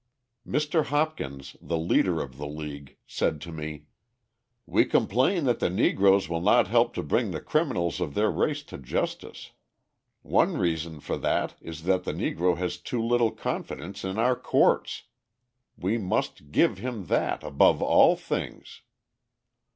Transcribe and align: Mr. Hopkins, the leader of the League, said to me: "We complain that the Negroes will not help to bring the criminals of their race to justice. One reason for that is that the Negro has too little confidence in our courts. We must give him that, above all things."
Mr. 0.47 0.85
Hopkins, 0.85 1.55
the 1.61 1.77
leader 1.77 2.21
of 2.23 2.37
the 2.37 2.47
League, 2.47 2.97
said 3.05 3.39
to 3.39 3.51
me: 3.51 3.85
"We 4.65 4.83
complain 4.85 5.43
that 5.43 5.59
the 5.59 5.69
Negroes 5.69 6.27
will 6.27 6.41
not 6.41 6.65
help 6.67 6.95
to 6.95 7.03
bring 7.03 7.29
the 7.29 7.39
criminals 7.39 8.01
of 8.01 8.15
their 8.15 8.31
race 8.31 8.63
to 8.63 8.79
justice. 8.79 9.51
One 10.23 10.57
reason 10.57 11.01
for 11.01 11.17
that 11.19 11.53
is 11.61 11.83
that 11.83 12.03
the 12.03 12.13
Negro 12.13 12.57
has 12.57 12.77
too 12.79 12.99
little 13.05 13.29
confidence 13.29 14.03
in 14.03 14.17
our 14.17 14.35
courts. 14.35 15.03
We 15.77 15.99
must 15.99 16.49
give 16.51 16.79
him 16.79 17.05
that, 17.05 17.43
above 17.43 17.79
all 17.83 18.15
things." 18.15 18.81